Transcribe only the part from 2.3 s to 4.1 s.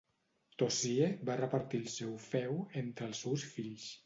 feu entre els seus fills.